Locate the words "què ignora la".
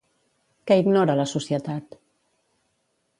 0.69-1.27